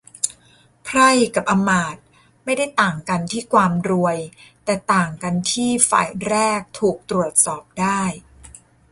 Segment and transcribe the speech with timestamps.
[0.83, 2.03] ไพร่กับอำมาตย์
[2.43, 4.17] ไม่ได้ต่างกันที่ความรวย
[4.65, 8.01] แต่ต่างกันที่ฝ่ายแรกถูกตรวจสอบได้